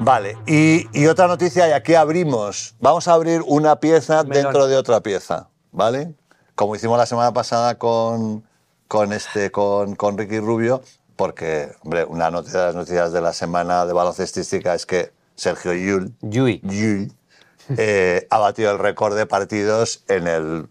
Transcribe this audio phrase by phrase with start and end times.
[0.00, 2.74] Vale, y, y otra noticia, y aquí abrimos.
[2.80, 6.14] Vamos a abrir una pieza dentro de otra pieza, ¿vale?
[6.54, 8.42] Como hicimos la semana pasada con,
[8.86, 10.82] con, este, con, con Ricky Rubio,
[11.14, 15.74] porque, hombre, una noticia de las noticias de la semana de baloncestística es que Sergio
[15.74, 16.62] Yul, Yui.
[16.62, 17.12] Yul
[17.76, 20.68] eh, ha batido el récord de partidos en el,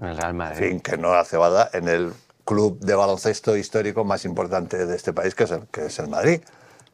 [0.00, 0.68] el Real en Madrid.
[0.68, 2.12] fin, que no hace bada, en el
[2.44, 6.08] club de baloncesto histórico más importante de este país, que es el, que es el
[6.08, 6.40] Madrid,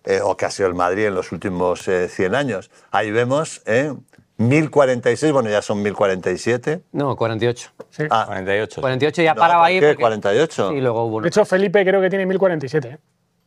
[0.04, 2.70] eh, o que ha sido el Madrid en los últimos eh, 100 años.
[2.90, 3.92] Ahí vemos, ¿eh?
[4.38, 6.82] 1046, bueno, ya son 1047.
[6.92, 7.70] No, 48.
[7.90, 8.04] Sí.
[8.10, 8.80] Ah, 48.
[8.80, 9.80] 48 ya No, paraba ¿por ahí.
[9.80, 9.86] qué?
[9.88, 10.72] porque- 48.
[10.74, 11.22] Y luego hubo uno.
[11.24, 12.98] De hecho, Felipe creo que tiene 1047.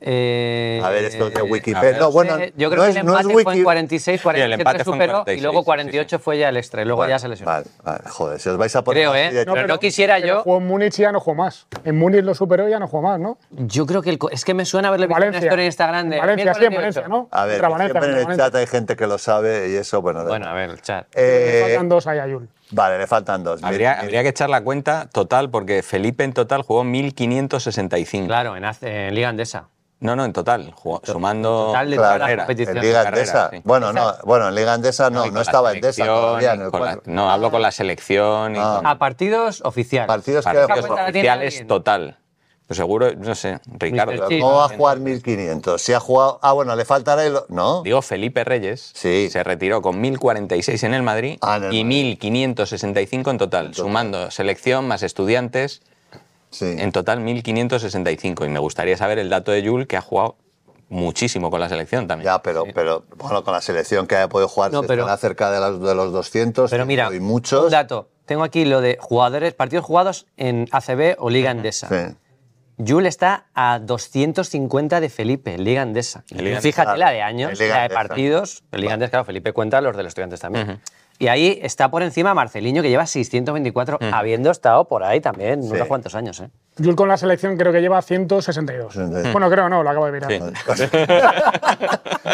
[0.02, 0.80] ¿Eh?
[0.80, 2.00] Eh, a ver, esto de eh, Wikipedia.
[2.00, 3.64] no, bueno, Eh, Yo creo no que es, el no es empate fue en Wiki-
[3.64, 6.82] 46, 47 empate fue en superó y 46, luego sí, 48 fue ya el extra
[6.82, 7.52] y luego Vale, ya se lesionó.
[7.52, 9.32] Vale, vale, joder, si os vais a poner Creo, ¿eh?
[9.32, 11.68] de- No, pero no quisiera pero yo- Jugó en Múnich y ya no jugó más.
[11.86, 13.38] En Múnich lo superó y ya no jugó más, ¿no?
[13.52, 15.38] Yo creo que el es que me suena haberle visto Valencia.
[15.40, 17.02] una historia en Instagram de Valencia, sí, en 1048.
[17.02, 17.28] Valencia, ¿no?
[17.32, 20.24] A ver, Valencia, siempre en el chat hay gente que lo sabe y eso, bueno.
[20.26, 21.08] Bueno, a ver, el chat.
[21.16, 22.50] Eh, Le faltan dos ahí a Yul.
[22.74, 23.62] Vale, le faltan dos.
[23.64, 28.28] Habría, que echar la cuenta total, porque Felipe en total jugó 1565.
[28.28, 29.68] Claro, en Liga Andesa.
[30.02, 32.42] No, no, en total, jugó- sumando total de Claro, todas las carrera.
[32.42, 32.84] En competiciones.
[32.84, 33.62] Liga sí.
[33.64, 36.54] Bueno, no, bueno, en Liga Endesa no, no, estaba Endesa todavía.
[36.54, 38.74] en el la- no, hablo con la selección y Ah.
[38.78, 40.08] con A partidos oficiales.
[40.08, 42.18] Partidos que partidos tiene oficiales total.
[42.66, 44.28] Pues seguro, no sé, Ricardo.
[44.28, 45.82] ¿Cómo va a jugar 1500?
[45.82, 46.40] Si ha jugado.
[46.42, 47.38] Ah, bueno, le faltará el.
[47.50, 47.84] ¿No?
[47.84, 49.30] Digo, Felipe Reyes Sí.
[49.30, 51.86] se retiró con 1046 en el Madrid Ah, en el y Madrid.
[51.86, 55.82] 1565 en total, sumando selección más estudiantes,
[56.52, 56.76] Sí.
[56.78, 58.46] en total 1565.
[58.46, 60.36] Y me gustaría saber el dato de Yul, que ha jugado
[60.90, 62.26] muchísimo con la selección también.
[62.26, 65.50] Ya, pero, pero bueno, con la selección que haya podido jugar, No, se pero- cerca
[65.50, 66.70] de los, de los 200.
[66.70, 67.66] Pero mira, y muchos.
[67.66, 68.10] un dato.
[68.26, 71.88] Tengo aquí lo de jugadores, partidos jugados en ACB o Liga Endesa.
[71.90, 72.16] Sí.
[72.86, 75.86] Jul está a 250 de Felipe, en Liga
[76.32, 78.64] Liga Fíjate la de años, la de partidos.
[78.72, 80.82] Liga Endesa, claro, Felipe cuenta los de los estudiantes también.
[81.22, 85.88] Y ahí está por encima Marceliño, que lleva 624, habiendo estado por ahí también unos
[85.88, 86.40] cuantos años.
[86.40, 86.50] ¿eh?
[86.78, 88.94] Yul con la selección creo que lleva 162.
[88.94, 89.32] 62.
[89.32, 90.32] Bueno, creo no, lo acabo de mirar.
[90.32, 90.40] Sí.
[90.40, 90.88] Vale,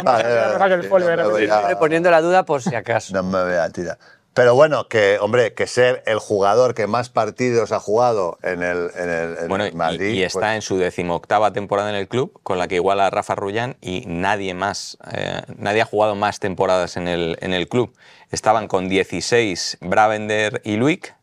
[0.57, 3.13] vale, sí, Siempre poniendo la duda por si acaso.
[3.13, 3.97] No me voy a tirar.
[4.37, 8.91] Pero bueno, que, hombre, que ser el jugador que más partidos ha jugado en el,
[8.95, 10.13] en el, en Bueno, y- Madrid.
[10.13, 13.09] y, está pues, en su decimoctava temporada en el club, con la que iguala a
[13.09, 17.67] Rafa Rullán y nadie más, eh, nadie ha jugado más temporadas en el, en el
[17.67, 17.91] club.
[18.29, 21.15] Estaban con 16 Bravender y Luic,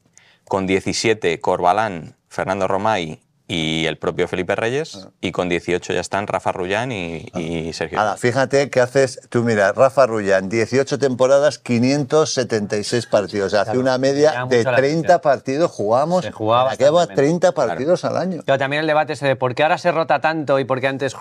[0.49, 6.27] con 17 Corbalán, Fernando Romay y el propio Felipe Reyes, y con 18 ya están
[6.27, 8.01] Rafa Rullán y, y Sergio.
[8.01, 13.53] Ahora, fíjate que haces, tú mira, Rafa Rullán, 18 temporadas, 576 partidos.
[13.55, 15.21] Hace Claro, una media de mucho la 30 atención.
[15.21, 16.25] partidos jugamos.
[16.25, 18.43] Se jugaba Aquí va bastante 30 partidos al año.
[18.45, 20.89] Pero también el debate ese de por qué ahora se rota tanto y por qué
[20.89, 21.15] antes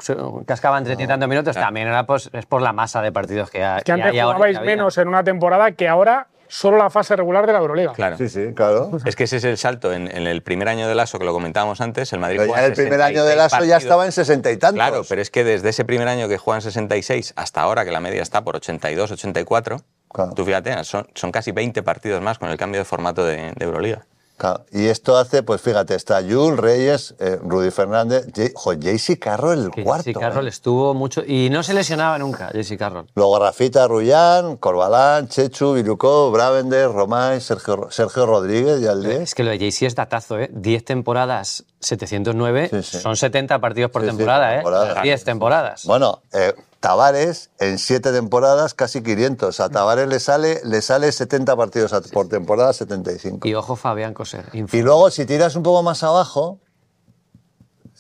[0.45, 3.63] cascaban treinta y tantos minutos, también era pues, es por la masa de partidos que,
[3.63, 4.35] ha- Que antes hay ahora.
[4.35, 7.93] jugabais que menos en una temporada que ahora solo la fase regular de la Euroliga.
[7.93, 8.15] Claro.
[8.17, 8.91] Sí, sí, claro.
[9.05, 9.91] Es que ese es el salto.
[9.91, 12.65] En, en el primer año del ASO, que lo comentábamos antes, el Madrid Pero ya
[12.65, 14.75] el primer año 66 del ASO ya estaba en 60 y tantos.
[14.75, 17.99] Claro, pero es que desde ese primer año que juegan 66 hasta ahora, que la
[17.99, 19.77] media está por 82, 84,
[20.09, 20.33] Claro.
[20.35, 23.65] tú fíjate, son, son casi 20 partidos más con el cambio de formato de, de
[23.65, 24.05] Euroliga.
[24.35, 29.71] Claro, Y esto hace, pues fíjate, está Jules, Reyes, eh, Rudy Fernández, JC Carroll el
[29.71, 30.09] Que cuarto.
[30.09, 30.49] JC Carroll ¿eh?
[30.49, 33.07] estuvo mucho y no se lesionaba nunca, JC Carroll.
[33.15, 39.21] Luego Rafita Rullán, Corbalán, Chechu, Virucó, Bravender, Romay, Sergio, Sergio Rodríguez y al 10.
[39.21, 40.49] Es que lo de JC es datazo, ¿eh?
[40.51, 42.99] 10 temporadas, 709, Sí, sí.
[42.99, 44.99] son 70 partidos por Sí, temporada, por temporada.
[44.99, 45.03] ¿eh?
[45.03, 45.85] 10 temporadas.
[45.85, 49.59] Bueno, eh, Tavares en siete temporadas casi 500.
[49.61, 53.47] A Tavares le sale, le sale 70 partidos por temporada, 75.
[53.47, 54.45] Y ojo Fabián Coser.
[54.53, 56.59] Y luego, si tiras un poco más abajo,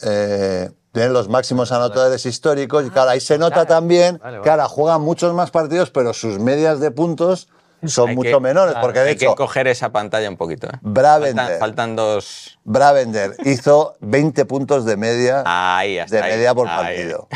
[0.01, 2.85] eh, tienen los máximos anotadores históricos.
[2.85, 3.67] Y claro, ahí se nota claro.
[3.67, 7.47] también que ahora juegan muchos más partidos, pero sus medias de puntos
[7.85, 8.75] son Hay mucho que- menores.
[8.81, 10.67] Porque de Hay que hecho, coger esa pantalla un poquito.
[10.67, 10.71] ¿eh?
[10.81, 11.35] Bravender.
[11.35, 12.59] Faltan, faltan dos...
[12.63, 16.31] Bravender hizo 20 puntos de media, Ahí, hasta de ahí.
[16.33, 16.75] media por Ahí.
[16.75, 17.27] partido.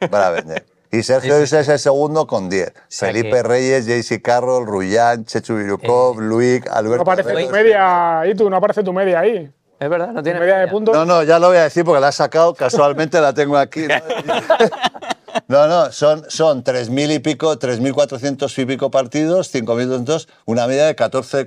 [0.10, 0.66] Bravender.
[0.92, 2.72] Y Sergio Luis es el segundo con 10.
[2.88, 7.02] sea Felipe que- Reyes, JC Carroll, Rullán, Chechu Virukov, Luic, No Alberto.
[7.02, 9.50] aparece tu media ahí, tú, no aparece tu media ahí.
[9.78, 10.94] Es verdad, no tiene media de puntos.
[10.96, 13.82] No, no, ya lo voy a decir porque la he sacado, casualmente la tengo aquí.
[13.86, 13.94] ¿no?
[15.48, 20.96] No, no, son, son 3.000 y pico, 3.400 y pico partidos, 5.200, una media de
[20.96, 21.46] 14,2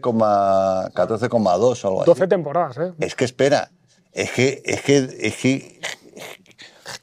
[0.94, 2.12] 14,2 o algo así.
[2.12, 2.94] 12 temporadas, ¿eh?
[3.00, 3.72] Es que espera,
[4.12, 5.80] es que, es que, es que,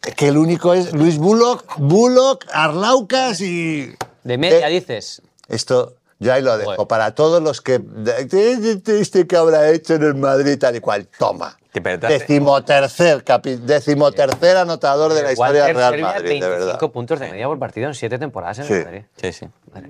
[0.06, 3.94] es que el único es Luis Bullock, Bullock, Arlaucas y...
[4.25, 5.23] De media, Eh, dices.
[5.49, 6.89] Esto, Yo ahí lo dejo.
[6.89, 7.81] Para todos los que.
[8.87, 11.09] ¿Este que habrá hecho en el Madrid tal y cual?
[11.19, 11.57] Toma.
[11.73, 16.91] Que Decimotercer, capi- decimotercer anotador de la historia del Real Madrid, de 25 verdad.
[16.91, 18.73] puntos de media por partido en 7 temporadas en Sí.
[18.73, 19.03] el Madrid.
[19.21, 19.47] Sí, sí.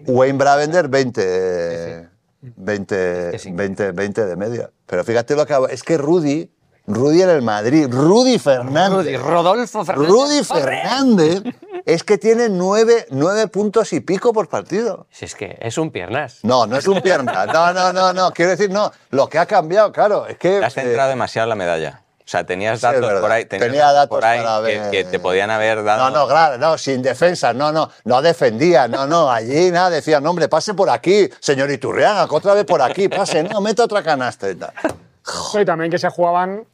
[0.06, 2.08] Wayne Bravender, 20,
[2.40, 3.52] 20, Que sí.
[3.52, 4.70] 20, 20 de media.
[4.84, 5.69] Pero fíjate lo que hago.
[5.69, 6.50] Es que Rudy,
[6.88, 9.05] Rudy en el Madrid, Rudy Fernández.
[9.05, 10.11] Rudy, Rodolfo Fernández.
[10.11, 10.44] Rudy.
[10.44, 11.43] Fernández
[11.86, 15.06] es que tiene nueve, nueve puntos y pico por partido.
[15.10, 16.40] Si es que es un piernas.
[16.42, 17.46] No, no es un pierna.
[17.46, 18.32] No, no, no, no.
[18.32, 18.92] Quiero decir, no.
[19.10, 20.58] Lo que ha cambiado, claro, es que.
[20.58, 22.02] Te has eh, centrado demasiado en la medalla.
[22.18, 25.04] O sea, tenías datos por ahí, tenías Tenía datos por ahí para que, ver- que
[25.04, 26.10] te podían haber dado.
[26.10, 30.18] No, no, claro, no, sin defensa, no, no, no defendía, no, no, allí nada, decía,
[30.18, 33.84] no, hombre, pase por aquí, señor Iturriaga, que otra vez por aquí, pase, no, meta
[33.84, 34.72] otra canasta y tal.
[35.60, 36.64] Y también que se jugaban,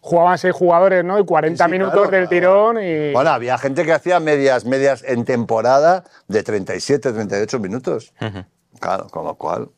[0.00, 1.18] jugaban seis jugadores, ¿no?
[1.18, 2.28] Y 40 Sí, minutos claro, del claro.
[2.28, 3.12] tirón y...
[3.12, 8.12] Bueno, había gente que hacía medias, medias en temporada de 37, 38 minutos.
[8.78, 9.68] Claro, con lo cual.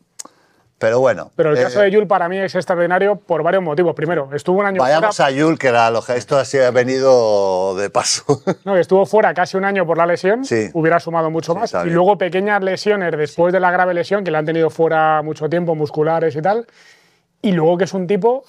[0.78, 1.30] Pero bueno.
[1.36, 3.94] Pero el eh, caso de Yul para mí es extraordinario por varios motivos.
[3.94, 6.72] Primero, estuvo un año Vayamos fuera, a Yul, que era lo que esto así ha
[6.72, 8.24] venido de paso.
[8.64, 10.70] no, estuvo fuera casi un año por la lesión, Sí.
[10.72, 11.86] hubiera sumado mucho Sí, más.
[11.86, 15.48] Y luego pequeñas lesiones después de la grave lesión, que le han tenido fuera mucho
[15.48, 16.66] tiempo, musculares y tal.
[17.42, 18.44] Y luego que es un tipo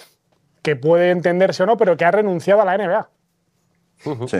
[0.63, 3.09] que puede entenderse o no, pero que ha renunciado a la NBA.
[4.27, 4.37] sí.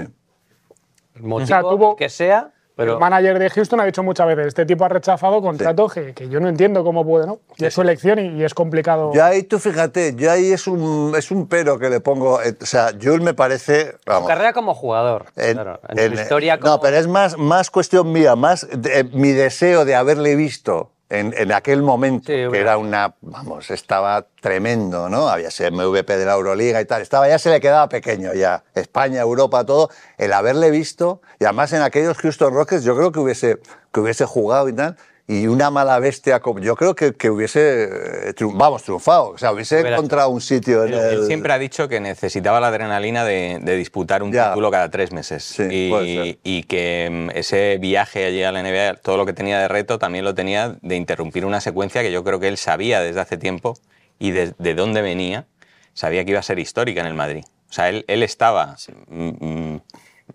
[1.16, 4.48] El motivo sea, tuvo- que sea, pero el manager de Houston ha dicho muchas veces,
[4.48, 7.40] este tipo ha rechazado contratos que, que yo no entiendo cómo puede, ¿no?
[7.58, 9.12] Y es su elección y, y es complicado.
[9.14, 12.42] Yo ahí, tú fíjate, yo ahí es un, es un pero que le pongo.
[12.42, 13.92] eh, O sea, Yul me parece.
[13.92, 15.28] su Vamos, carrera como jugador.
[15.36, 16.74] En- claro, en en- su historia como...
[16.74, 20.90] No, pero es más, más cuestión mía, más de- eh, mi deseo de haberle visto
[21.14, 22.62] en, en aquel momento, Sí, que bueno.
[22.62, 25.30] era una, vamos, estaba tremendo, ¿no?
[25.30, 28.64] Había sido MVP de la Euroliga y tal, estaba ya se le quedaba pequeño ya,
[28.74, 33.20] España, Europa, todo, el haberle visto, y además en aquellos Houston Rockets yo creo que
[33.20, 33.60] hubiese,
[33.92, 38.30] que hubiese jugado y tal, y una mala bestia, como- yo creo que, que hubiese,
[38.30, 41.26] eh, vamos, triunfado, o sea, hubiese Hubiera- encontrado un sitio en Él, el...
[41.28, 44.50] siempre ha dicho que necesitaba la adrenalina de, de disputar un Ya.
[44.50, 45.44] título cada tres meses.
[45.44, 49.60] Sí, y, y que mm, ese viaje allí a la NBA, todo lo que tenía
[49.60, 53.00] de reto, también lo tenía de interrumpir una secuencia que yo creo que él sabía
[53.00, 53.76] desde hace tiempo
[54.20, 55.46] y de, de dónde venía,
[55.94, 57.46] sabía que iba a ser histórica en el Madrid.
[57.70, 58.76] O sea, él, él estaba
[59.08, 59.30] mm,
[59.74, 59.82] mm,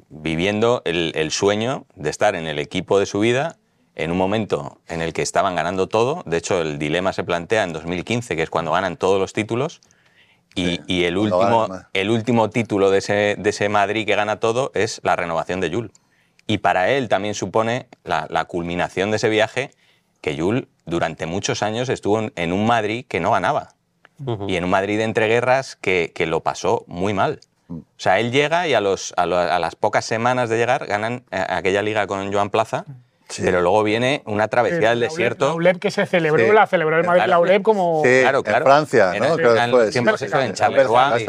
[0.08, 3.56] viviendo el, el sueño de estar en el equipo de su vida
[3.98, 6.22] en un momento en el que estaban ganando todo.
[6.26, 9.80] De hecho, el dilema se plantea en 2015, que es cuando ganan todos los títulos.
[10.54, 14.40] Y, Sí, y el, último, el último título de ese, de ese Madrid que gana
[14.40, 15.92] todo es la renovación de Yul.
[16.46, 19.70] Y para él también supone la, la culminación de ese viaje
[20.20, 23.74] que Yul durante muchos años estuvo en, en un Madrid que no ganaba.
[24.48, 27.38] Y en un Madrid de entreguerras que, que lo pasó muy mal.
[27.70, 30.86] O sea, él llega y a, los, a, lo- a las pocas semanas de llegar
[30.86, 32.84] ganan eh, aquella liga con Joan Plaza,
[33.28, 33.42] Sí.
[33.44, 35.48] pero luego viene una travesía del La ULEP- desierto.
[35.48, 36.52] La ULEP que se celebró, Sí.
[36.52, 37.30] la celebró el Madrid, Claro.
[37.30, 38.02] la ULEP como...
[38.04, 38.64] Sí, Claro, en claro.
[38.64, 39.36] Francia, ¿no?
[39.36, 41.24] Que fue, los tiempos eso, en Charleroi,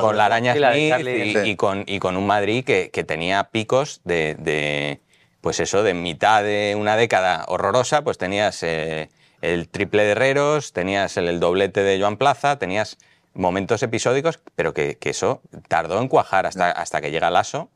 [0.00, 4.36] con la araña Smith y, con, y con un Madrid que, que tenía picos de,
[4.38, 5.00] de,
[5.40, 9.08] pues eso, de mitad de una década horrorosa, pues tenías eh,
[9.40, 12.98] el triple de Herreros, tenías el, el doblete de Joan Plaza, tenías
[13.34, 17.68] momentos episódicos, pero que, que eso tardó en cuajar hasta, hasta que llega Lasso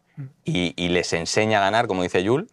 [0.44, 2.48] y, y les enseña a ganar, como dice Yul,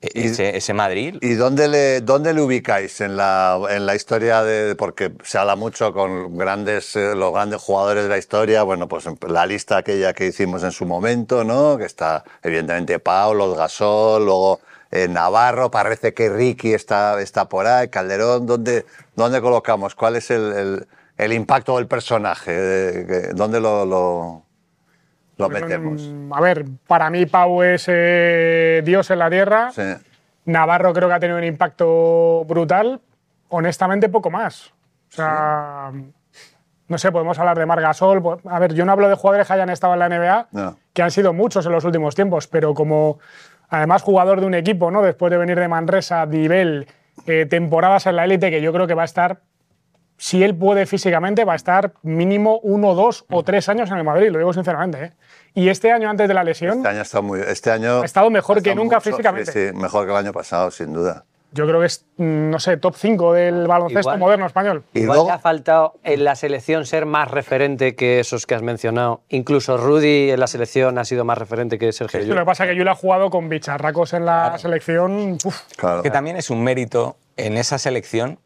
[0.00, 1.16] e- ese, ese Madrid.
[1.22, 4.74] ¿Y dónde le, dónde le ubicáis en la, en la historia de.?
[4.76, 8.62] Porque se habla mucho con grandes, eh, los grandes jugadores de la historia.
[8.62, 11.78] Bueno, pues la lista aquella que hicimos en su momento, ¿no?
[11.78, 14.60] Que está, evidentemente, Paulo, Gasol, luego
[14.90, 18.46] eh, Navarro, parece que Ricky está, está por ahí, Calderón.
[18.46, 19.94] ¿Dónde, dónde colocamos?
[19.94, 20.86] ¿Cuál es el, el-
[21.18, 22.52] el impacto del personaje?
[22.54, 24.45] Eh, ¿Dónde lo, lo,
[25.38, 26.10] lo Pues, metemos?
[26.32, 29.70] A ver, para mí Pau es eh, Dios en la tierra.
[29.72, 29.82] Sí.
[30.46, 33.00] Navarro creo que ha tenido un impacto brutal.
[33.48, 34.68] Honestamente, poco más.
[35.10, 35.92] O sea,
[36.88, 38.22] no sé, podemos hablar de Margasol.
[38.22, 40.78] po- A ver, yo no hablo de jugadores que hayan estado en la NBA, No.
[40.92, 43.18] que han sido muchos en los últimos tiempos, pero como
[43.68, 45.02] además jugador de un equipo, ¿no?
[45.02, 46.86] Después de venir de Manresa, Dibel,
[47.26, 49.40] eh, temporadas en la élite, que yo creo que va a estar,
[50.18, 54.04] si él puede físicamente, va a estar mínimo uno, dos o tres años en el
[54.04, 55.04] Madrid, lo digo sinceramente.
[55.04, 55.12] ¿eh?
[55.54, 57.40] Y este año antes de la lesión, Este año está muy.
[57.40, 59.52] Este año Ha estado mejor que estado nunca mucho- físicamente.
[59.52, 61.24] Sí, sí, mejor que el año pasado, sin duda.
[61.52, 64.18] yo creo que es, mm, no sé, top 5 del baloncesto Igual.
[64.18, 64.84] moderno español.
[64.92, 68.54] Y Igual luego, te ha faltado en la selección ser más referente que esos que
[68.54, 69.22] has mencionado.
[69.30, 72.38] Incluso Rudy en la selección ha sido más referente que Sergio Lo Llull.
[72.40, 75.38] que pasa es que Yul ha jugado con bicharracos en la selección.
[75.42, 76.02] uf, claro.
[76.02, 78.38] Que también es un mérito en esa selección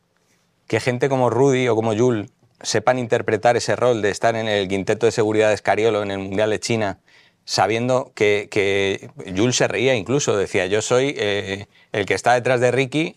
[0.70, 2.30] que gente como Rudy o como Yul
[2.62, 6.18] sepan interpretar ese rol de estar en el quinteto de seguridad de Escariolo en el
[6.18, 7.00] Mundial de China,
[7.44, 9.10] sabiendo que, que
[9.52, 13.16] se reía incluso, decía, yo soy eh, el que está detrás de Ricky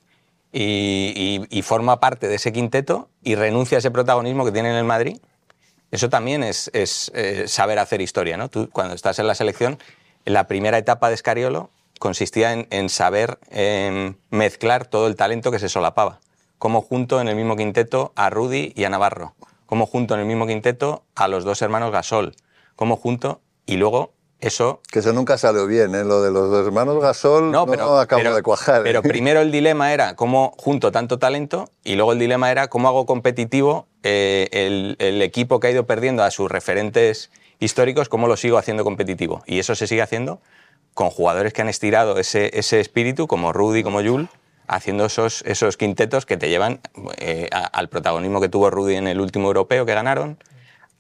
[0.52, 4.86] y, forma parte de ese quinteto y renuncia a ese protagonismo que tiene en el
[4.86, 5.18] Madrid.
[5.92, 8.50] Eso también es, eh, saber hacer historia, ¿no?
[8.50, 9.78] Tú, cuando estás en la selección,
[10.26, 11.70] la primera etapa de Escariolo
[12.00, 13.38] consistía en, saber
[14.32, 16.20] mezclar todo el talento que se solapaba.
[16.64, 19.34] Como junto en el mismo quinteto a Rudy y a Navarro.
[19.66, 22.38] Como junto en el mismo quinteto a los dos hermanos Gasol.
[22.78, 26.06] Como junto y luego eso Que eso nunca salió bien, ¿eh?
[26.06, 28.80] Lo de los dos hermanos Gasol no, pero- de cuajar.
[28.80, 28.84] ¿eh?
[28.86, 32.88] Pero primero el dilema era cómo junto tanto talento y luego el dilema era cómo
[32.88, 37.30] hago competitivo eh, el, el equipo que ha ido perdiendo a sus referentes
[37.60, 39.44] históricos, cómo lo sigo haciendo competitivo.
[39.48, 40.40] Y eso se sigue haciendo
[40.94, 44.30] con jugadores que han estirado ese, ese espíritu, como Rudy, como Jul,
[44.68, 46.80] haciendo esos, esos quintetos que te llevan
[47.18, 50.38] eh, a- al protagonismo que tuvo Rudy en el último europeo que ganaron,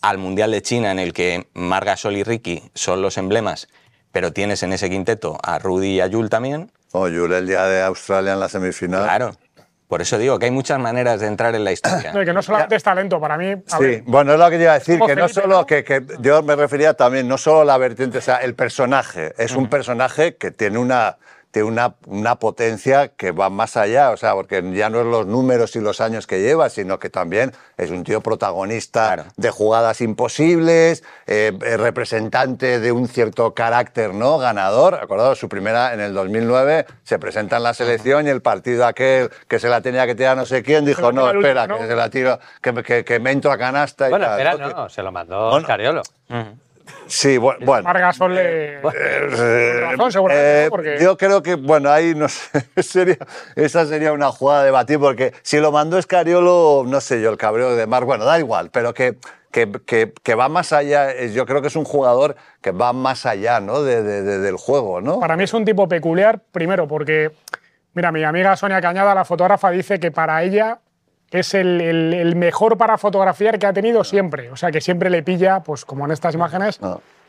[0.01, 3.67] al Mundial de China en el que Marga, Sol y Ricky son los emblemas,
[4.11, 6.71] pero tienes en ese quinteto a Rudy y a Jul también.
[6.91, 9.03] Oh, Jule, el día de Australia en la semifinal.
[9.03, 9.31] Claro.
[9.87, 12.11] Por eso digo que hay muchas maneras de entrar en la historia.
[12.13, 13.51] No, y que no solamente es talento, para mí.
[13.51, 15.65] a Sí, ver, bueno, es lo que yo iba a decir, que no solo, ¿no?
[15.65, 19.55] que, que yo me refería también, no solo la vertiente, o sea, el personaje, es
[19.55, 21.17] un personaje que tiene una,
[21.53, 25.27] tiene una, una potencia que va más allá, o sea, porque ya no es los
[25.27, 29.29] números y los años que lleva, sino que también es un tío protagonista Claro.
[29.37, 34.39] de jugadas imposibles, eh, eh, representante de un cierto carácter, ¿no?
[34.39, 38.87] Ganador, acordados, su primera, en el 2009, se presenta en la selección y el partido
[38.87, 41.95] aquel que se la tenía que tirar no sé quién, dijo, no, espera, que se
[41.95, 44.39] la tiro, que, que, que me entro a canasta y Bueno, tal.
[44.39, 44.73] espera, ¿no?
[44.75, 45.67] no, se lo mandó Bueno.
[45.67, 46.01] Cariolo.
[47.07, 47.83] Sí, bu- bueno.
[47.83, 48.75] Margasol le.
[48.77, 50.69] Eh, razón, seguramente, eh, ¿no?
[50.69, 52.49] Porque- Yo creo que, bueno, ahí no sé,
[52.83, 53.17] sería,
[53.55, 57.37] esa sería una jugada de debatir, porque si lo mandó Escariolo, no sé yo, el
[57.37, 59.17] cabreo de Mar, bueno, da igual, pero que,
[59.51, 62.91] que, que- que va más allá, es- yo creo que es un jugador que va
[62.93, 63.81] más allá, ¿no?
[63.83, 65.19] De- de- de- del juego, ¿no?
[65.19, 67.31] Para mí es un tipo peculiar, primero porque,
[67.93, 70.79] mira, mi amiga Sonia Cañada, la fotógrafa, dice que para ella
[71.39, 74.49] es el, el- el mejor para fotografiar que ha tenido siempre.
[74.51, 76.79] O sea, que siempre le pilla, pues como en estas imágenes,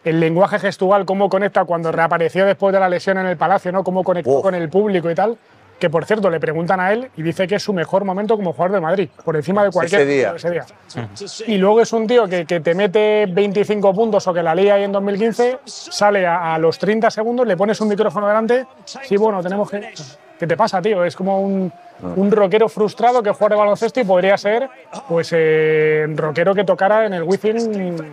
[0.05, 3.83] el lenguaje gestual, cómo conecta cuando reapareció después de la lesión en el Palacio, ¿no?
[3.83, 4.43] Cómo conectó Uf.
[4.43, 5.37] con el público y tal.
[5.79, 8.53] Que por cierto, le preguntan a él y dice que es su mejor momento como
[8.53, 10.33] jugador del Madrid, por encima de cualquier Ese día.
[10.37, 10.65] ese día.
[11.49, 14.75] Y luego es un tío que, que te mete 25 puntos o que la lía
[14.75, 18.67] ahí en 2015, sale a, a los 30 segundos, le pones un micrófono delante.
[18.85, 19.93] Sí, bueno, tenemos que.
[20.39, 21.05] ¿Qué te pasa, tío?
[21.05, 21.73] Es como un,
[22.03, 24.69] un rockero frustrado que juega de baloncesto y podría ser,
[25.09, 28.13] pues, eh, rockero que tocara en el Wizzing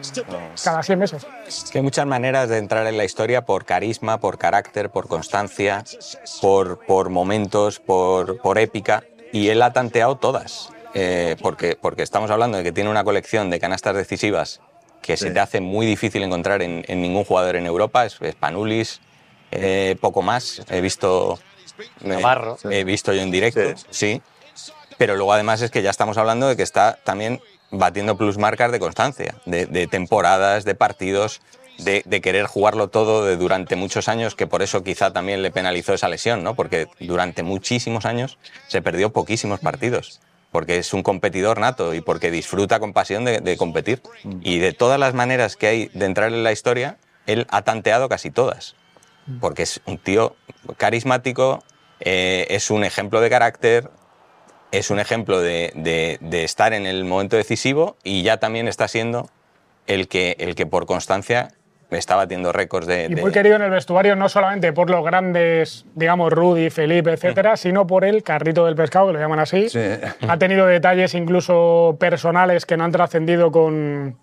[0.64, 1.28] cada 100 meses.
[1.48, 5.08] Es que hay muchas maneras de entrar en la historia por carisma, por carácter, por
[5.08, 5.84] constancia,
[6.42, 9.04] por, por momentos, por, por épica.
[9.32, 10.70] Y él ha tanteado todas.
[10.94, 14.60] Eh, porque, porque estamos hablando de que tiene una colección de canastas decisivas
[15.02, 18.06] que se te hace muy difícil encontrar en, en ningún jugador en Europa.
[18.06, 19.00] Es, es Panulis,
[19.52, 20.64] eh, poco más.
[20.70, 21.40] He visto.
[22.02, 22.58] Navarro.
[22.70, 24.22] He visto yo en directo, sí.
[24.98, 28.80] Pero luego además es que ya estamos hablando de que está también batiendo plusmarcas de
[28.80, 31.42] constancia, de, de temporadas, de partidos,
[31.80, 35.50] de, de querer jugarlo todo de durante muchos años, que por eso quizá también le
[35.50, 36.56] penalizó esa lesión, ¿no?
[36.56, 40.20] Porque durante muchísimos años se perdió poquísimos partidos.
[40.52, 44.02] Porque es un competidor nato y porque disfruta con pasión de, de competir.
[44.42, 48.10] Y de todas las maneras que hay de entrar en la historia, él ha tanteado
[48.10, 48.76] casi todas
[49.40, 50.36] porque es un tío
[50.78, 51.64] carismático,
[52.02, 53.90] eh, es un ejemplo de carácter,
[54.72, 58.88] es un ejemplo de, de- de estar en el momento decisivo y ya también está
[58.88, 59.30] siendo
[59.88, 61.50] el que, el que por constancia
[61.90, 63.08] está batiendo récords de...
[63.10, 67.12] Y de- muy querido en el vestuario, no solamente por los grandes, digamos, Rudy, Felipe,
[67.12, 69.68] etcétera, sino por el carrito del pescado, que lo llaman así.
[69.68, 69.80] Sí.
[70.26, 74.18] Ha tenido detalles incluso personales que no han trascendido con.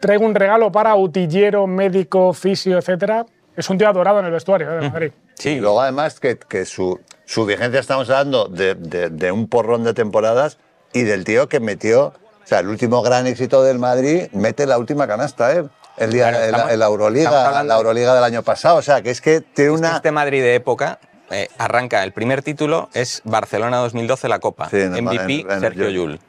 [0.00, 3.24] Traigo un regalo para utillero, médico, fisio, etcétera.
[3.56, 5.12] Es un tío adorado en el vestuario ¿eh, de Madrid.
[5.40, 9.48] Sí, Y luego además que, que su, su vigencia estamos hablando de, de- de un
[9.48, 10.58] porrón de temporadas
[10.92, 14.78] y del tío que metió, o sea, el último gran éxito del Madrid, mete la
[14.78, 15.64] última canasta, ¿eh?
[15.96, 19.10] El día, Claro, estamos- estamos Euroliga, hablando- la Euroliga del año pasado, o sea, que
[19.10, 19.96] es que tiene una...
[19.96, 20.98] Este Madrid de época
[21.30, 25.50] eh, arranca, el primer título es Barcelona 2012 la Copa, Sí, en el- MVP en-
[25.50, 26.20] en- Sergio Llull.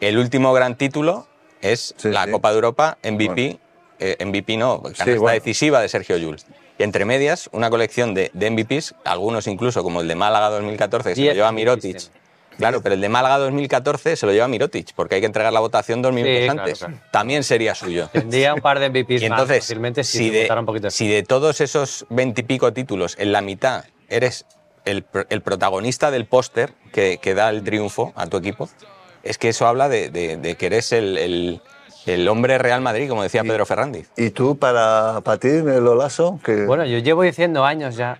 [0.00, 1.26] El último gran título
[1.60, 2.28] es Sí, la.
[2.30, 3.60] Copa de Europa, MVP,
[4.00, 5.28] eh, MVP no, canasta bueno.
[5.34, 6.38] decisiva de Sergio Llull.
[6.78, 11.10] Y entre medias, una colección de, de MVPs, algunos incluso como el de Málaga 2014,
[11.10, 11.98] que se lo lleva Mirotic.
[12.58, 15.60] Claro, pero el de Málaga 2014 se lo lleva Mirotic, porque hay que entregar la
[15.60, 16.78] votación dos minutos Sí, antes.
[16.80, 16.94] claro.
[17.10, 18.08] También sería suyo.
[18.12, 20.90] Tendría un par de MVPs Y más, entonces, fácilmente, si, de, juntara un poquito.
[20.90, 24.44] si de todos esos veintipico títulos, en la mitad eres
[24.84, 28.68] el, pr- el protagonista del póster que, que da el triunfo a tu equipo,
[29.22, 31.60] es que eso habla de, de- de que eres el, el-
[32.06, 34.10] el hombre Real Madrid, como decía Pedro Fernández.
[34.16, 36.40] ¿Y tú para, para ti, el Olaso?
[36.44, 36.64] Que...
[36.66, 38.18] Bueno, yo llevo diciendo años ya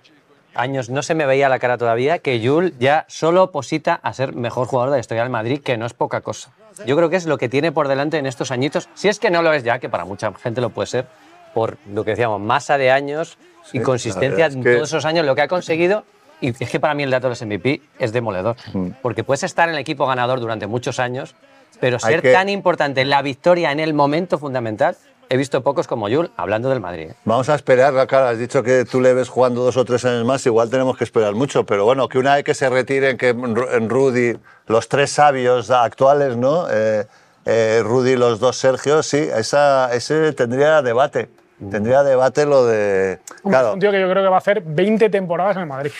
[0.55, 4.35] años no se me veía la cara todavía que Jules ya solo posita a ser
[4.35, 6.51] mejor jugador de la historia del Madrid, que no es poca cosa.
[6.85, 9.31] Yo creo que es lo que tiene por delante en estos añitos, si es que
[9.31, 11.07] no lo es ya, que para mucha gente lo puede ser,
[11.55, 13.37] por lo que decíamos, masa de años
[13.71, 16.03] y Sí, consistencia es en que- todos esos años, lo que ha conseguido.
[16.41, 18.89] Y es que para mí el dato de los MVP es demoledor, Mm.
[19.01, 21.33] porque puedes estar en el equipo ganador durante muchos años,
[21.79, 24.95] pero ser que- tan importante la victoria en el momento fundamental,
[25.29, 27.09] he visto pocos como Jules hablando del Madrid.
[27.11, 27.15] ¿eh?
[27.25, 30.25] Vamos a esperar, claro, has dicho que tú le ves jugando dos o tres años
[30.25, 33.29] más, igual tenemos que esperar mucho, pero bueno, que una vez que se retiren, que
[33.29, 34.37] en Ru- en Rudy,
[34.67, 36.67] los tres sabios actuales, ¿no?
[36.69, 37.05] Eh,
[37.45, 41.29] eh, Rudy, los dos Sergios, sí, esa, ese tendría debate.
[41.71, 43.19] Tendría debate lo de.
[43.43, 45.91] Claro, Un tío que yo creo que va a hacer 20 temporadas en el Madrid.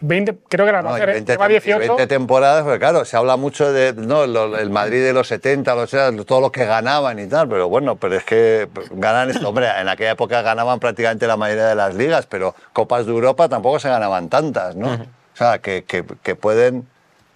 [0.00, 1.12] 20, creo que va No, a y hacer, ¿eh?
[1.14, 1.78] 20, Lleva tem- y 18.
[1.78, 5.74] 20 temporadas, porque claro, se habla mucho de no, lo- el Madrid de los 70,
[5.74, 5.90] los,
[6.26, 9.48] todo lo que ganaban y tal, pero bueno, pero es que ganan esto.
[9.50, 13.48] Hombre, en aquella época ganaban prácticamente la mayoría de las ligas, pero Copas de Europa
[13.48, 14.92] tampoco se ganaban tantas, ¿no?
[14.94, 16.86] O sea, que, que- que pueden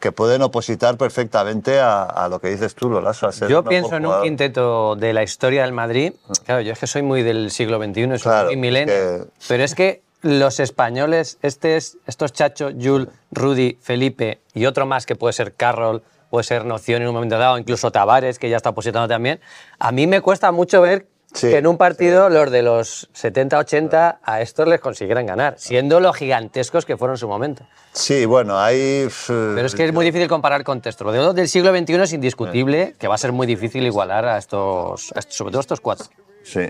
[0.00, 3.26] que pueden opositar perfectamente a, a lo que dices tú, Lolaso.
[3.26, 6.12] a ser Yo pienso en un quinteto de la historia del Madrid.
[6.44, 8.94] Claro, yo es que soy muy del siglo XXI, soy Claro, muy milenio.
[8.94, 14.86] que- Pero es que los españoles, este es- estos chachos, Jules, Rudy, Felipe y otro
[14.86, 18.48] más que puede ser Carroll, puede ser Noción en un momento dado, incluso Tavares, que
[18.48, 19.38] ya está positando también.
[19.78, 24.18] A mí me cuesta mucho ver Sí, que en un partido los de los 70-80
[24.22, 27.66] a estos les consiguieran ganar, siendo los gigantescos que fueron en su momento.
[27.92, 29.08] Sí, bueno, ahí.
[29.26, 31.04] Pero es que es muy difícil comparar contextos.
[31.04, 34.24] Lo de los del siglo XXI es indiscutible que va a ser muy difícil igualar
[34.26, 36.06] a estos, a estos- sobre todo a estos cuatro.
[36.44, 36.60] Sí.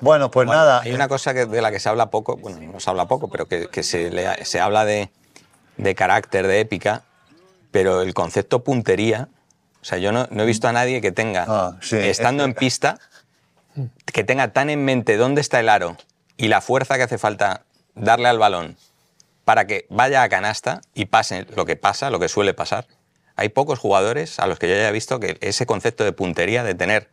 [0.00, 0.80] Bueno, pues nada.
[0.80, 3.28] Hay una cosa que, de la que se habla poco, bueno, no se habla poco,
[3.28, 5.10] pero que, que se, le- se habla de,
[5.76, 7.02] de carácter, de épica,
[7.70, 9.28] pero el concepto puntería,
[9.82, 12.48] o sea, yo no, no he visto a nadie que tenga, Ah, sí, estando es
[12.48, 12.98] en pista,
[14.12, 15.96] que tenga tan en mente dónde está el aro
[16.36, 17.62] y la fuerza que hace falta
[17.94, 18.76] darle al balón
[19.44, 22.86] para que vaya a canasta y pase lo que pasa, lo que suele pasar.
[23.36, 26.74] Hay pocos jugadores a los que yo haya visto que ese concepto de puntería, de
[26.74, 27.10] tener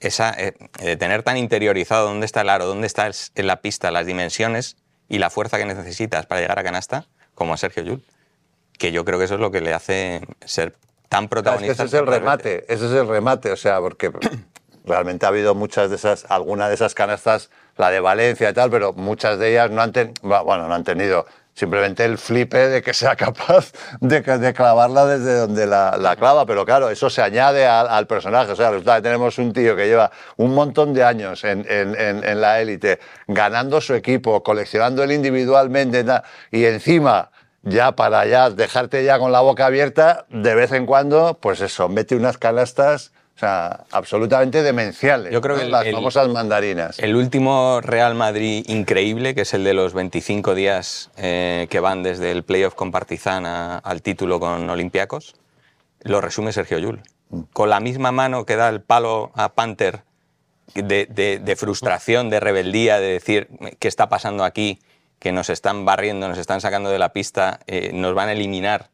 [0.00, 3.90] esa, eh, de tener tan interiorizado dónde está el aro, dónde está en la pista
[3.90, 4.76] las dimensiones
[5.08, 8.04] y la fuerza que necesitas para llegar a canasta, como a Sergio Llull,
[8.78, 10.76] que yo creo que eso es lo que le hace ser
[11.08, 11.72] tan Es que protagonista.
[11.72, 14.12] ese es el remate, ese es el remate, o sea, porque
[14.84, 18.70] realmente ha habido muchas de esas, alguna de esas canastas, la de Valencia y tal,
[18.70, 21.26] pero muchas de ellas no han, ten- bueno, no han tenido
[21.58, 26.46] simplemente el flipe de que sea capaz de, de clavarla desde donde la, la clava,
[26.46, 29.74] pero claro, eso se añade al, al personaje, o sea, resulta que tenemos un tío
[29.74, 34.42] que lleva un montón de años en, en- en- en la élite, ganando su equipo,
[34.42, 36.04] coleccionando él individualmente
[36.52, 37.30] y encima
[37.62, 41.88] ya para ya dejarte ya con la boca abierta, de vez en cuando, pues eso,
[41.88, 45.32] mete unas canastas, o sea, absolutamente demenciales.
[45.32, 45.60] Yo creo ¿no?
[45.60, 46.98] que el- las el- famosas mandarinas.
[46.98, 52.02] El último Real Madrid increíble, que es el de los 25 días eh, que van
[52.02, 55.36] desde el playoff con Partizan a- al título con Olympiacos,
[56.00, 57.00] lo resume Sergio Llull.
[57.52, 60.02] Con la misma mano que da el palo a Panther
[60.74, 63.48] de, de- de frustración, de rebeldía, de decir
[63.78, 64.80] qué está pasando aquí,
[65.20, 68.88] que nos están barriendo, nos están sacando de la pista, eh, nos van a eliminar,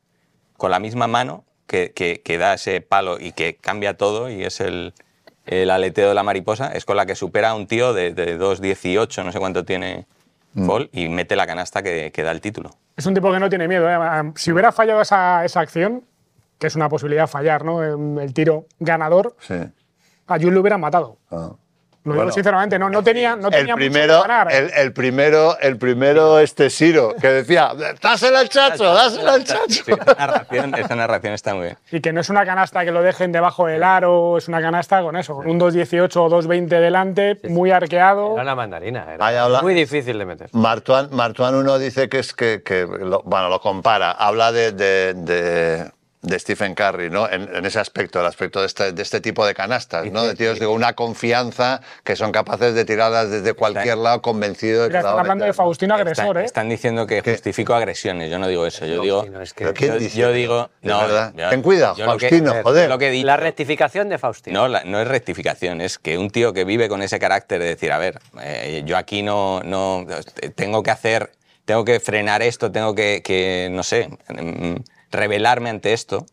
[0.59, 4.45] con la misma mano que, que- que da ese palo y que cambia todo y
[4.45, 4.93] es el,
[5.47, 8.39] el aleteo de la mariposa, es con la que supera a un tío de, de
[8.39, 10.07] 2.18, no sé cuánto tiene
[10.67, 12.71] Paul, y mete la canasta que, que da el título.
[12.97, 13.89] Es un tipo que no tiene miedo.
[13.91, 14.33] ¿eh?
[14.37, 16.05] Si hubiera fallado esa, esa acción,
[16.61, 17.83] que es una posibilidad fallar, ¿no?
[17.83, 19.55] El el tiro ganador, Sí.
[20.29, 21.19] a Jules lo hubieran matado.
[21.31, 21.51] Ah.
[22.05, 22.33] Lo digo Bueno.
[22.33, 24.53] sinceramente, no, no tenía, no El tenía mucho primero, que ganar.
[24.53, 24.59] ¿eh?
[24.59, 29.83] el, el primero, el primero, este Siro, que decía, dásela al chacho, dásela al chacho.
[29.85, 31.79] Sí, esa, narración, esa narración está muy bien.
[31.91, 35.01] Y que no es una canasta que lo dejen debajo del aro, es una canasta
[35.01, 38.35] con eso, con un 2.18 o 2.20 delante, muy arqueado.
[38.35, 39.07] Era una mandarina.
[39.15, 40.51] Era Ahí habla- muy difícil de meter.
[40.53, 45.15] Martuán, Martuán uno dice que es que, que lo- bueno, lo compara, habla de, de,
[45.15, 45.91] de-
[46.25, 47.29] de Stephen Curry, ¿no?
[47.31, 50.25] En, en ese aspecto, el aspecto de este, de este tipo de canastas, ¿no?
[50.25, 54.91] De tíos de una confianza que son capaces de tirarlas desde cualquier lado convencido de
[54.91, 55.53] que están hablando de.
[55.53, 56.45] Faustino Están, agresor, ¿eh?
[56.45, 59.19] están diciendo que justifico agresiones, yo no digo eso, yo digo...
[59.19, 60.71] Faustino, es que- ¿Pero quién yo, dice yo digo...
[60.83, 61.33] De no, verdad.
[61.37, 62.89] yo- Ten cuidado, yo lo que- Faustino, joder.
[62.89, 64.61] Lo que dicho- La rectificación de Faustino.
[64.63, 67.67] No, la- no es rectificación, es que un tío que vive con ese carácter de
[67.67, 70.07] decir, a ver, eh, yo aquí no, no
[70.55, 71.31] tengo que hacer,
[71.65, 74.75] tengo que frenar esto, tengo que, que, no sé, mm,
[75.15, 76.27] rebelarme ante esto.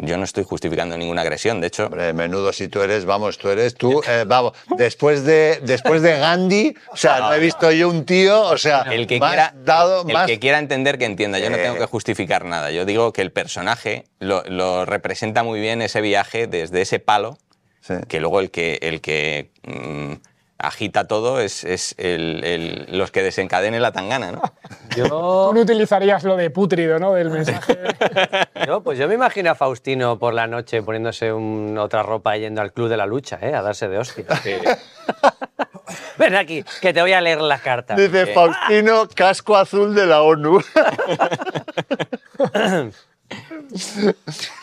[0.00, 3.48] Yo no estoy justificando ninguna agresión, de hecho, Hombre, menudo si tú eres, vamos, tú
[3.48, 7.88] eres tú, eh, vamos, después de, después de Gandhi, o sea, no he visto yo
[7.88, 10.28] un tío, o sea, el que, más quiera, dado, el más...
[10.28, 12.70] que quiera entender que entienda, yo no tengo que justificar nada.
[12.70, 17.36] Yo digo que el personaje lo, lo representa muy bien ese viaje desde ese palo
[17.80, 17.94] Sí.
[18.06, 20.12] que luego el que, el que mm,
[20.58, 24.42] agita todo es, es el- el- los que desencadenen la tangana, ¿no?
[24.94, 27.14] Tú no utilizarías lo de pútrido, ¿no?
[27.14, 27.78] Del mensaje.
[28.66, 32.40] yo, pues yo me imagino a Faustino por la noche poniéndose un- otra ropa y
[32.40, 33.54] yendo al club de la lucha, ¿eh?
[33.54, 34.24] A darse de hostia.
[36.18, 37.96] Ven aquí, que te voy a leer las cartas.
[37.96, 40.60] Dice Faustino, casco azul de la ONU.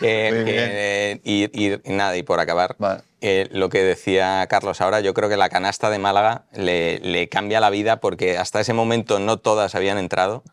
[0.02, 0.44] Bien.
[0.48, 3.02] eh, y, nada, y por acabar, Vale.
[3.22, 7.30] eh, lo que decía Carlos ahora, yo creo que la canasta de Málaga le, le
[7.30, 10.44] cambia la vida porque hasta ese momento no todas habían entrado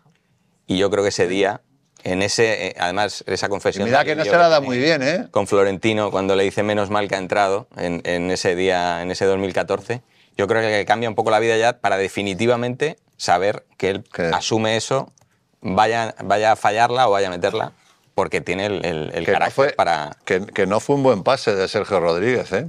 [0.66, 1.60] y yo creo que ese día,
[2.04, 3.84] en ese, eh, además, esa confesión...
[3.84, 5.26] Mira de que no alivio se la da tiene muy bien, ¿eh?
[5.30, 9.10] Con Florentino, cuando le dice menos mal que ha entrado en, en ese día, en
[9.10, 10.02] ese 2014,
[10.36, 14.76] yo creo que cambia un poco la vida ya para definitivamente saber que él asume
[14.76, 15.12] eso,
[15.60, 17.72] vaya, vaya a fallarla o vaya a meterla,
[18.14, 20.16] porque tiene el, el- el Que no, carácter fue, para...
[20.24, 22.68] que, que no fue un buen pase de Sergio Rodríguez, ¿eh?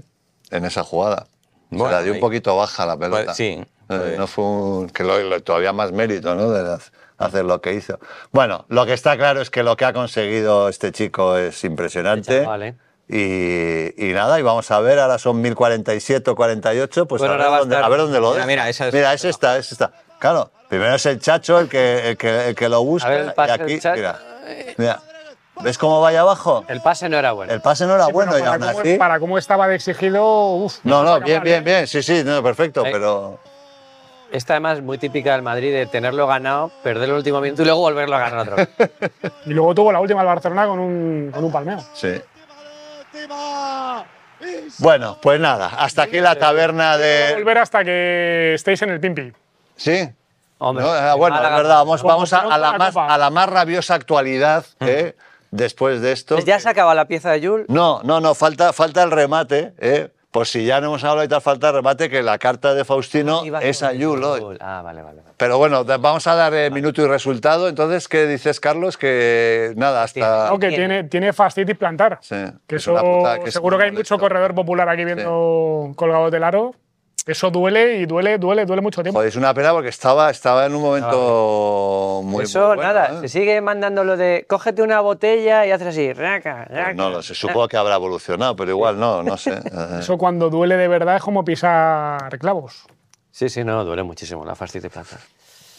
[0.51, 1.27] En esa jugada.
[1.69, 3.25] Bueno, se la dio un poquito baja la pelota.
[3.25, 6.49] Pues sí, Eh, pues- no fue un- que lo- lo- todavía más mérito, ¿no?
[6.51, 7.99] De las- hacer lo que hizo.
[8.31, 12.31] Bueno, lo que está claro es que lo que ha conseguido este chico es impresionante.
[12.31, 12.75] Este chaval, ¿eh?
[13.09, 17.37] Y, y nada, y vamos a ver, ahora son 1047 o 48, pues Bueno, a,
[17.37, 18.47] ver a dónde, estar- a ver dónde lo Mira, deja.
[18.47, 19.91] mira, esa es- Mira, es esta, es esta.
[20.19, 23.07] Claro, primero es el chacho el que, el que, el que lo busca.
[23.07, 24.19] A ver el pase y aquí, mira,
[24.77, 25.01] mira.
[25.61, 26.65] ¿Ves cómo vaya abajo?
[26.67, 27.53] El pase no era bueno.
[27.53, 28.97] El pase no era Sí, bueno y para, aún cómo, así...
[28.97, 31.61] para cómo estaba de exigido, uf, No, no, bien, bien, ¿eh?
[31.65, 32.89] bien, sí, sí, no, perfecto, Sí.
[32.91, 33.39] pero...
[34.31, 37.65] Esta además es muy típica del Madrid de tenerlo ganado, perder el último minuto y
[37.65, 38.69] luego volverlo a ganar otra vez.
[39.45, 41.77] Y luego tuvo la última el Barcelona con un, con un palmeo.
[41.93, 42.19] Sí.
[44.79, 47.33] Bueno, pues nada, hasta aquí la taberna Voy a de...
[47.35, 49.31] volver hasta que estéis en el Pimpi.
[49.75, 50.09] ¿Sí?
[50.57, 53.49] Hombre, No, ah, bueno, es verdad, vamos, vamos a, a la más, a la más
[53.49, 55.15] rabiosa actualidad ¿eh?
[55.53, 56.35] Después de esto.
[56.35, 57.65] Pues ya se acaba la pieza de Jules.
[57.69, 60.09] No, no, no, falta, falta el remate, ¿eh?
[60.31, 62.83] Por si ya no hemos hablado y tal, falta el remate, que la carta de
[62.83, 64.57] Faustino es a Yul hoy.
[64.59, 65.21] Ah, vale, vale.
[65.21, 65.33] vale.
[65.37, 67.69] Pero bueno, vamos a dar eh, minuto y resultado.
[67.69, 68.97] Entonces, ¿qué dices, Carlos?
[68.97, 70.47] Que nada, hasta...
[70.47, 70.87] Aunque Tiene.
[70.87, 72.17] tiene, tiene fastitis plantar.
[72.21, 72.35] Sí,
[72.65, 76.43] Que es eso, putada, que seguro que hay mucho corredor popular aquí viendo colgados del
[76.43, 76.73] aro.
[77.25, 79.19] Eso duele y duele, duele, duele mucho tiempo.
[79.19, 83.07] Joder, es una pena porque estaba, estaba en un momento muy, Eso, muy bueno, nada,
[83.13, 83.19] ¿eh?
[83.21, 86.83] se sigue mandando lo de cógete una botella y haces así, raca, raca.
[86.85, 89.53] Pues No lo sé, supongo que habrá evolucionado, pero igual no, no sé.
[89.73, 92.83] Eh, Eso cuando duele de verdad es como pisar clavos.
[93.31, 95.19] Sí, sí, no, duele muchísimo la fascitis plantar.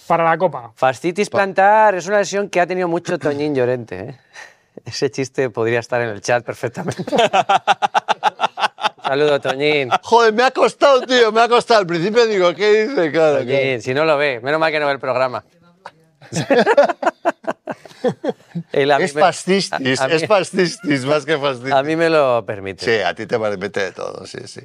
[0.07, 0.72] Para la copa.
[0.74, 4.00] Fascitis plantar es una lesión que ha tenido mucho Toñín Llorente.
[4.00, 4.18] ¿eh?
[4.85, 7.04] Ese chiste podría estar en el chat perfectamente.
[9.05, 9.90] Saludo, Toñín.
[10.03, 11.81] Joder, me ha costado, tío, me ha costado.
[11.81, 13.12] Al principio digo, ¿qué dice?
[13.12, 15.45] Claro, Toñín, si no lo ve, menos mal que no ve el programa.
[18.73, 21.73] Es fascistis, a- a mí- es fascistis más que fascistis.
[21.73, 22.85] A mí me lo permite.
[22.85, 24.61] Sí, a ti te permite de todo, sí, sí.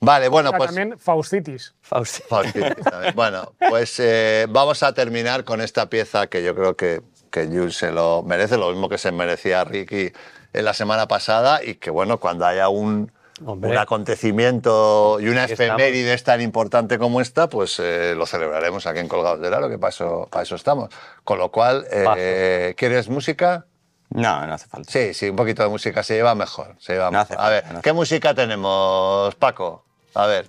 [0.00, 0.68] Vale, bueno, pues...
[0.68, 1.74] También faustitis.
[1.80, 2.22] Fausti.
[2.28, 3.14] Fascistis también.
[3.16, 7.76] Bueno, pues eh, vamos a terminar con esta pieza que yo creo que, que Jules
[7.76, 10.12] se lo merece, lo mismo que se merecía Ricky
[10.52, 13.10] en la semana pasada y que bueno, cuando haya un,
[13.44, 13.70] Hombre.
[13.70, 15.76] un acontecimiento y una estamos.
[15.80, 19.78] efeméride tan importante como esta, pues eh, lo celebraremos aquí en Colgados del Aro, que
[19.78, 20.90] para eso, para eso estamos.
[21.24, 23.66] Con lo cual, eh, ¿quieres música?
[24.10, 24.90] No, no hace falta.
[24.90, 26.74] Sí, sí, un poquito de música se lleva mejor.
[26.78, 27.46] Se lleva No hace mejor.
[27.46, 29.84] A ver, no ¿qué música tenemos, Paco?
[30.14, 30.46] A ver.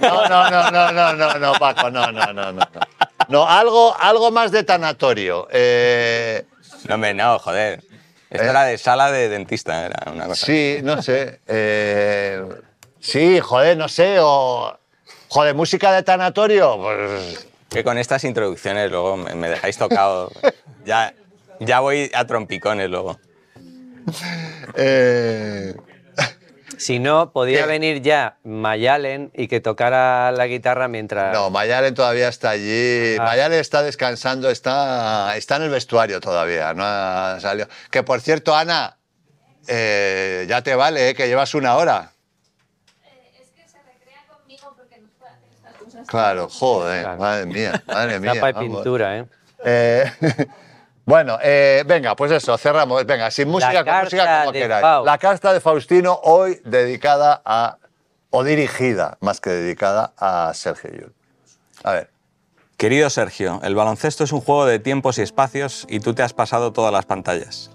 [0.00, 2.62] No, no, no, no, no, no, no, Paco, no, no, no, no.
[3.28, 3.48] no.
[3.48, 5.48] Algo, algo más de tanatorio.
[5.50, 6.46] Eh,
[6.88, 7.82] No, hombre, no, joder.
[8.30, 8.50] Esto ¿Eh?
[8.50, 10.46] era de sala de dentista, era una cosa.
[10.46, 11.40] sí, no sé.
[11.46, 12.42] eh,
[13.00, 14.16] sí, joder, no sé.
[14.20, 14.76] O,
[15.28, 16.76] joder, música de tanatorio.
[16.80, 20.30] Pues, Que con estas introducciones luego me, me dejáis tocado.
[20.84, 21.14] ya,
[21.60, 23.18] ya voy a trompicones luego.
[24.74, 25.74] eh,
[26.86, 27.66] Si no, podía ¿Qué?
[27.66, 31.34] venir ya Mayalen y que tocara la guitarra mientras.
[31.34, 33.16] No, Mayalen todavía está allí.
[33.18, 33.24] Ah.
[33.24, 37.66] Mayalen está descansando, está, está en el vestuario todavía, no ha salido.
[37.90, 38.98] Que por cierto, Ana,
[39.66, 42.12] eh, ya te vale, eh, que llevas una hora.
[43.36, 46.06] Es que se recrea conmigo porque no puede hacer estas cosas.
[46.06, 47.18] Claro, joder, Claro.
[47.18, 48.34] madre mía, madre mía.
[48.34, 49.26] Tapa y pintura, ¿eh?
[49.64, 50.12] Eh,
[51.06, 53.06] bueno, eh, venga, pues eso, cerramos.
[53.06, 54.82] Venga, sin música, con música como queráis.
[54.82, 55.06] Faust.
[55.06, 57.78] La carta de Faustino, hoy dedicada a,
[58.30, 61.14] o dirigida, más que dedicada, a Sergio Llull.
[61.84, 62.10] A ver.
[62.76, 66.34] Querido Sergio, el baloncesto es un juego de tiempos y espacios y tú te has
[66.34, 67.70] pasado todas las pantallas,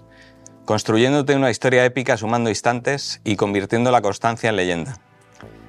[0.66, 4.98] construyéndote una historia épica sumando instantes y convirtiendo la constancia en leyenda,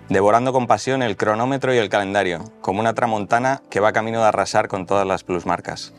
[0.09, 4.27] devorando con pasión el cronómetro y el calendario, como una tramontana que va camino de
[4.27, 5.93] arrasar con todas las plusmarcas.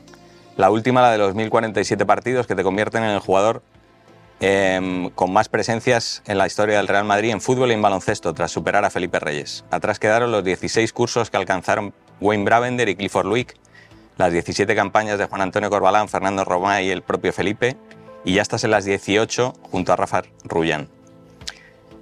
[0.56, 3.62] La última, la de los 1047 partidos que te convierten en el jugador
[4.38, 8.32] em, con más presencias en la historia del Real Madrid en fútbol y en baloncesto,
[8.34, 9.64] tras superar a Felipe Reyes.
[9.70, 13.56] Atrás quedaron los 16 cursos que alcanzaron Wayne Bravender y Clifford Luick,
[14.16, 17.76] las 17 campañas de Juan Antonio Corbalán, Fernando Román y el propio Felipe,
[18.24, 20.88] y ya estás en las 18 junto a Rafa Rullán.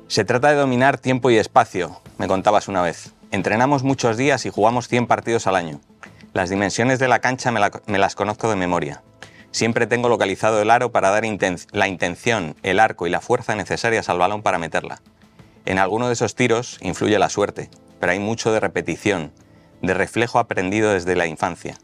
[0.08, 3.14] Se trata de dominar tiempo y espacio, me contabas una vez.
[3.30, 5.80] Entrenamos muchos días y jugamos 100 partidos al año.
[6.32, 9.02] Las dimensiones de la cancha me, la- me las conozco de memoria.
[9.50, 11.24] Siempre tengo localizado el aro para dar
[11.72, 15.02] la intención, el arco y la fuerza necesarias al balón para meterla.
[15.66, 17.68] En alguno de esos tiros influye la suerte,
[18.00, 19.30] pero hay mucho de repetición,
[19.82, 21.76] de reflejo aprendido desde la infancia.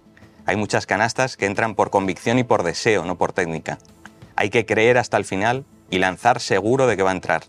[0.47, 3.79] Hay muchas canastas que entran por convicción y por deseo, no por técnica.
[4.35, 7.43] Hay que creer hasta el final y lanzar seguro de que va a entrar.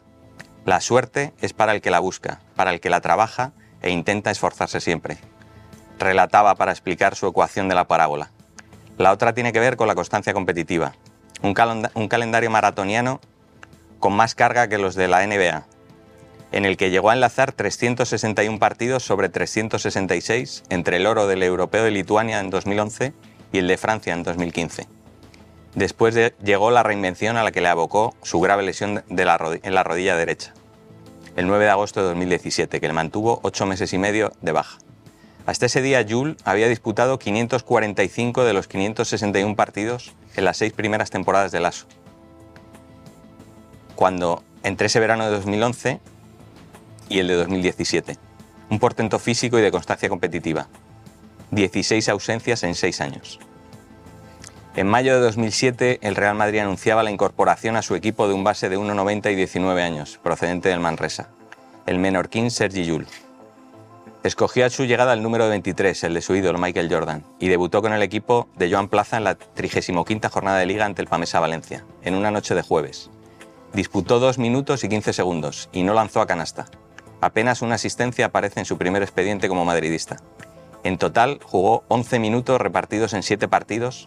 [0.66, 4.32] La suerte es para el que la busca, para el que la trabaja e intenta
[4.32, 5.18] esforzarse siempre.
[6.00, 8.32] Relataba para explicar su ecuación de la parábola.
[8.98, 10.94] La otra tiene que ver con la constancia competitiva.
[11.42, 13.20] Un, calenda- un calendario maratoniano
[14.00, 15.66] con más carga que los de la NBA,
[16.52, 21.84] en el que llegó a enlazar 361 partidos sobre 366 entre el oro del Europeo
[21.84, 23.14] de Lituania en 2011
[23.52, 24.88] y el de Francia en 2015.
[25.76, 29.38] Después de- llegó la reinvención a la que le abocó su grave lesión de la
[29.62, 30.54] en la rodilla derecha,
[31.36, 34.78] el 9 de agosto de 2017, que le mantuvo ocho meses y medio de baja.
[35.50, 41.10] Hasta ese día, Jules había disputado 545 de los 561 partidos en las seis primeras
[41.10, 41.88] temporadas del ASO.
[43.96, 46.02] Cuando entre ese verano de 2011
[47.10, 48.18] y el de 2017.
[48.70, 50.68] Un portento físico y de constancia competitiva.
[51.50, 53.40] 16 ausencias en 6 años.
[54.76, 58.44] En mayo de 2007, el Real Madrid anunciaba la incorporación a su equipo de un
[58.44, 61.30] base de 1,90 y 19 años, procedente del Manresa,
[61.88, 63.08] el menorquín Sergi Yul.
[64.22, 67.82] Escogió a su llegada el número 23, el de su ídolo Michael Jordan, y debutó
[67.82, 71.40] con el equipo de Joan Plaza en la 35 jornada de liga ante el Pamesa
[71.40, 73.10] Valencia, en una noche de jueves.
[73.74, 76.66] Disputó 2 minutos y 15 segundos y no lanzó a canasta.
[77.22, 80.18] Apenas una asistencia aparece en su primer expediente como madridista.
[80.84, 84.06] En total jugó 11 minutos repartidos en 7 partidos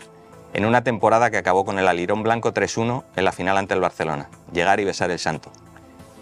[0.52, 3.80] en una temporada que acabó con el alirón blanco 3-1 en la final ante el
[3.80, 5.50] Barcelona, llegar y besar el santo.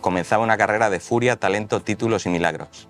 [0.01, 2.89] Comenzaba una carrera de furia, talento, títulos y milagros.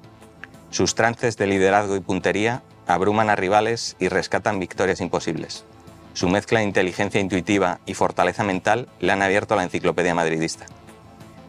[0.71, 5.65] Sus trances de liderazgo y puntería abruman a rivales y rescatan victorias imposibles.
[6.13, 10.67] Su mezcla de inteligencia intuitiva y fortaleza mental le han abierto a la enciclopedia madridista.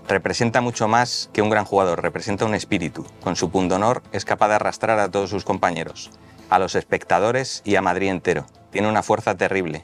[0.07, 3.05] Representa mucho más que un gran jugador, representa un espíritu.
[3.23, 6.11] Con su pundonor es capaz de arrastrar a todos sus compañeros,
[6.49, 8.45] a los espectadores y a Madrid entero.
[8.71, 9.83] Tiene una fuerza terrible,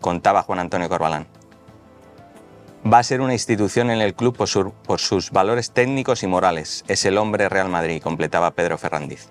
[0.00, 1.26] contaba Juan Antonio Corbalán.
[2.86, 6.84] Va a ser una institución en el club por, por sus valores técnicos y morales.
[6.86, 9.30] Es el hombre Real Madrid, completaba Pedro Ferrandiz.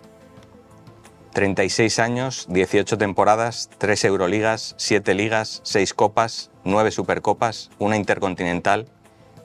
[1.34, 8.88] 36 años, 18 temporadas, 3 Euroligas, 7 ligas, 6 copas, 9 supercopas, una intercontinental,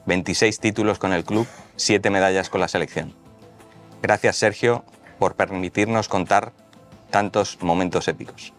[0.07, 3.14] 26 títulos con el club, 7 medallas con la selección.
[4.01, 4.85] Gracias Sergio
[5.18, 6.53] por permitirnos contar
[7.11, 8.55] tantos momentos épicos.